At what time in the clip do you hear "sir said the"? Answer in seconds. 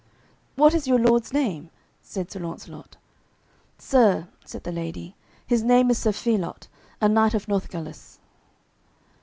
3.77-4.71